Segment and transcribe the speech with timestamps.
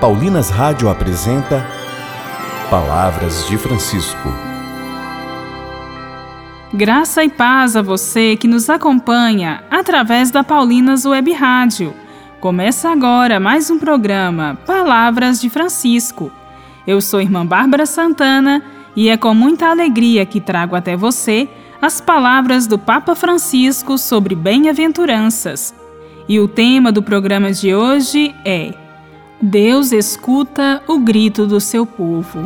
[0.00, 1.66] Paulinas Rádio apresenta
[2.68, 4.28] Palavras de Francisco.
[6.74, 11.94] Graça e paz a você que nos acompanha através da Paulinas Web Rádio.
[12.40, 16.30] Começa agora mais um programa Palavras de Francisco.
[16.86, 18.62] Eu sou irmã Bárbara Santana
[18.94, 21.48] e é com muita alegria que trago até você
[21.80, 25.74] as palavras do Papa Francisco sobre bem-aventuranças.
[26.28, 28.74] E o tema do programa de hoje é
[29.40, 32.38] Deus escuta o grito do seu povo.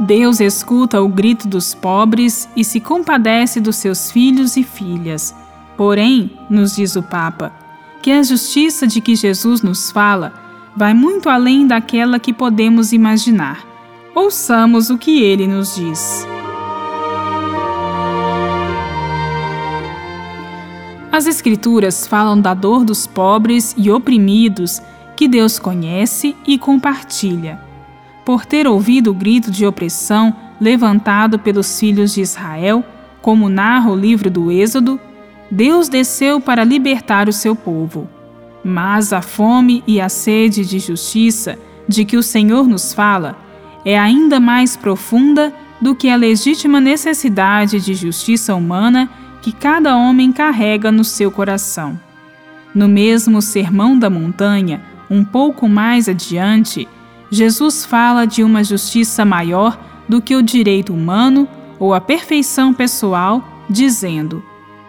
[0.00, 5.32] Deus escuta o grito dos pobres e se compadece dos seus filhos e filhas.
[5.76, 7.52] Porém, nos diz o Papa,
[8.02, 10.32] que a justiça de que Jesus nos fala
[10.74, 13.64] vai muito além daquela que podemos imaginar.
[14.16, 16.26] Ouçamos o que ele nos diz.
[21.18, 24.80] As Escrituras falam da dor dos pobres e oprimidos
[25.16, 27.60] que Deus conhece e compartilha.
[28.24, 32.84] Por ter ouvido o grito de opressão levantado pelos filhos de Israel,
[33.20, 35.00] como narra o livro do Êxodo,
[35.50, 38.08] Deus desceu para libertar o seu povo.
[38.62, 43.36] Mas a fome e a sede de justiça de que o Senhor nos fala
[43.84, 50.32] é ainda mais profunda do que a legítima necessidade de justiça humana que cada homem
[50.32, 51.98] carrega no seu coração.
[52.74, 56.88] No mesmo Sermão da Montanha, um pouco mais adiante,
[57.30, 63.42] Jesus fala de uma justiça maior do que o direito humano ou a perfeição pessoal,
[63.68, 64.42] dizendo: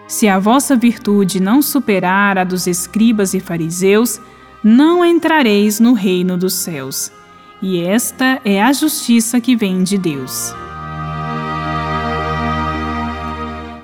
[0.08, 4.19] Se a vossa virtude não superar a dos escribas e fariseus,
[4.63, 7.11] não entrareis no reino dos céus.
[7.61, 10.53] E esta é a justiça que vem de Deus.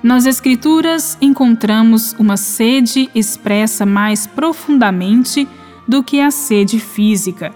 [0.06, 5.47] Nas Escrituras encontramos uma sede expressa mais profundamente
[5.88, 7.52] do que a sede física,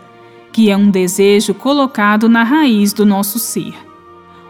[0.51, 3.75] que é um desejo colocado na raiz do nosso ser.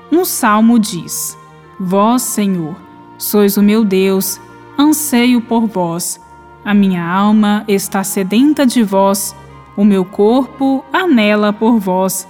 [0.09, 1.37] Um salmo diz:
[1.77, 2.77] Vós, Senhor,
[3.17, 4.39] sois o meu Deus,
[4.79, 6.21] anseio por vós.
[6.63, 9.35] A minha alma está sedenta de vós,
[9.75, 12.25] o meu corpo anela por vós,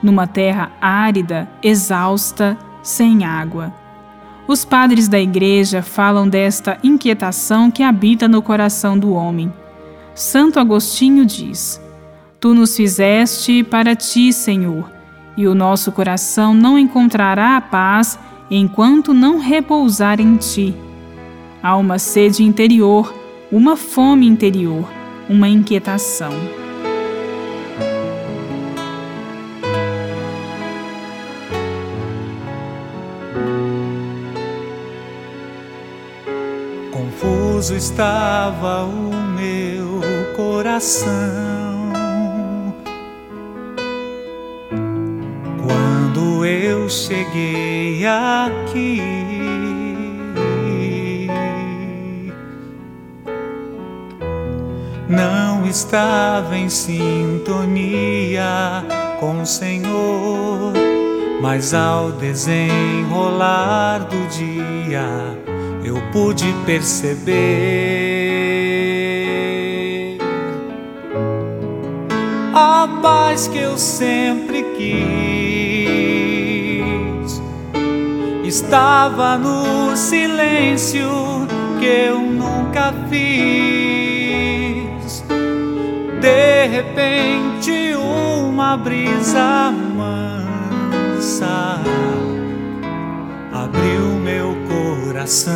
[0.00, 3.87] numa terra árida, exausta, sem água.
[4.48, 9.52] Os padres da Igreja falam desta inquietação que habita no coração do homem.
[10.14, 11.78] Santo Agostinho diz:
[12.40, 14.90] Tu nos fizeste para ti, Senhor,
[15.36, 18.18] e o nosso coração não encontrará a paz
[18.50, 20.74] enquanto não repousar em ti.
[21.62, 23.14] Há uma sede interior,
[23.52, 24.88] uma fome interior,
[25.28, 26.32] uma inquietação.
[37.70, 40.00] Estava o meu
[40.34, 41.08] coração
[45.62, 49.02] quando eu cheguei aqui.
[55.08, 58.42] Não estava em sintonia
[59.20, 60.72] com o Senhor,
[61.42, 67.78] mas ao desenrolar do dia eu pude perceber
[72.54, 75.78] a paz que eu sempre quis.
[78.44, 81.08] Estava no silêncio
[81.78, 83.28] que eu nunca fiz.
[86.20, 91.48] De repente, uma brisa mansa
[93.52, 94.67] abriu meu
[95.28, 95.52] coração,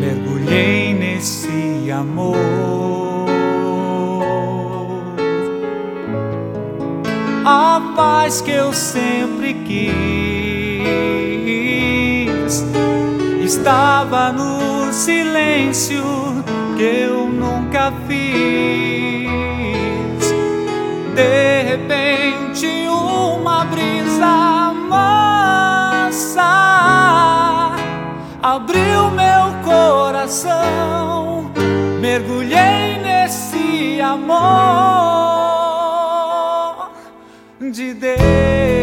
[0.00, 2.36] mergulhei nesse amor.
[7.44, 9.86] A paz que eu sempre quis
[13.44, 16.02] estava no silêncio
[16.76, 18.18] que eu nunca fiz.
[21.14, 24.57] De repente, uma brisa
[28.58, 31.50] abriu meu coração,
[32.00, 34.38] mergulhei nesse amor
[37.70, 38.77] de Deus.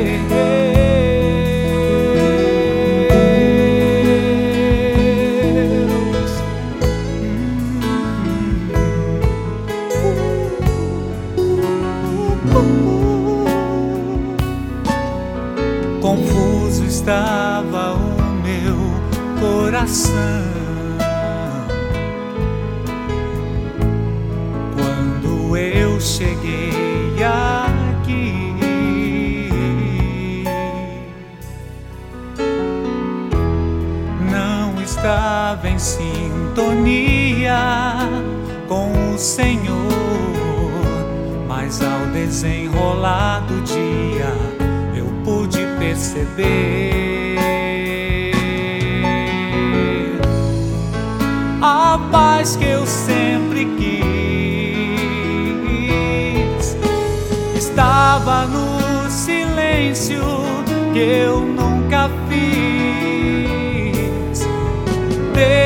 [19.85, 20.43] coração.
[24.75, 28.55] Quando eu cheguei aqui,
[34.31, 37.59] não estava em sintonia
[38.67, 39.75] com o Senhor,
[41.47, 44.33] mas ao desenrolar do dia
[44.95, 46.84] eu pude perceber
[60.95, 62.39] que eu nunca fiz.
[65.33, 65.64] De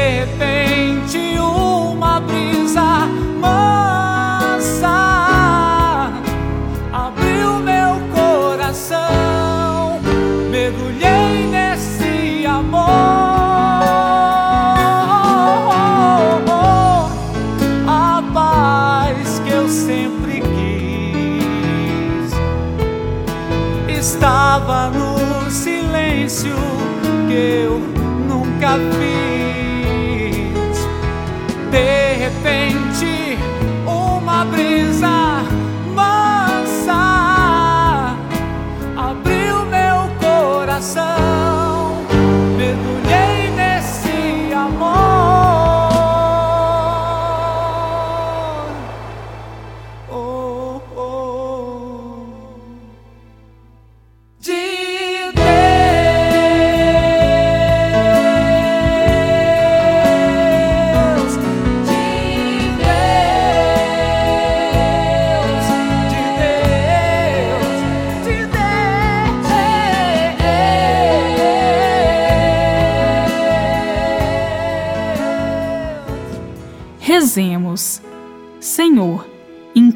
[28.77, 29.08] nunca fiz.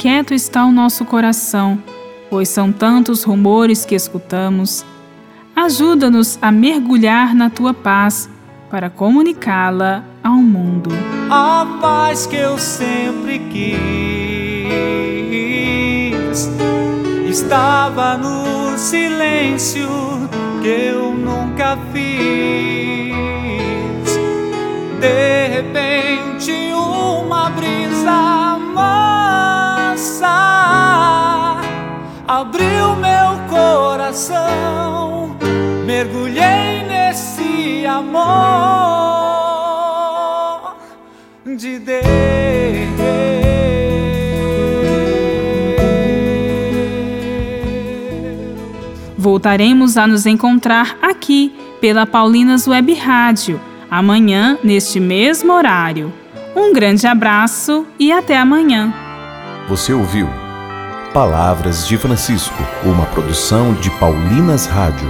[0.03, 1.81] Inquieto está o nosso coração,
[2.29, 4.85] pois são tantos rumores que escutamos.
[5.55, 8.29] Ajuda-nos a mergulhar na tua paz
[8.69, 10.89] para comunicá-la ao mundo.
[11.29, 13.93] a paz que eu sempre quis
[17.29, 19.87] estava no silêncio
[20.61, 23.13] que eu nunca fiz.
[24.99, 25.42] De
[34.13, 35.35] coração,
[35.85, 38.21] mergulhei nesse amor
[41.57, 42.03] de Deus.
[49.17, 51.51] Voltaremos a nos encontrar aqui
[51.81, 53.59] pela Paulinas Web Rádio,
[53.89, 56.13] amanhã, neste mesmo horário.
[56.55, 58.93] Um grande abraço e até amanhã.
[59.67, 60.42] Você ouviu
[61.13, 65.07] Palavras de Francisco, uma produção de Paulinas Rádio.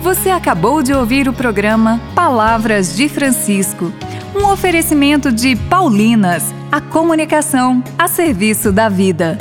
[0.00, 3.92] Você acabou de ouvir o programa Palavras de Francisco,
[4.32, 9.36] um oferecimento de Paulinas, a comunicação a serviço da vida.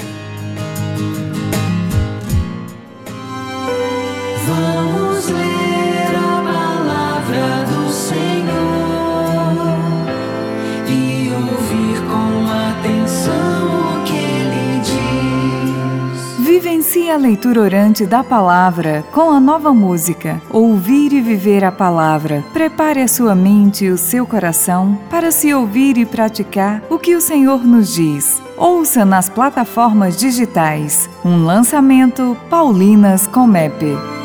[16.93, 17.03] Diz.
[17.03, 22.43] Vivencie a leitura orante da palavra com a nova música Ouvir e Viver a Palavra.
[22.53, 27.15] Prepare a sua mente e o seu coração para se ouvir e praticar o que
[27.15, 28.41] o Senhor nos diz.
[28.57, 34.22] Ouça nas plataformas digitais um lançamento Paulinas Comep.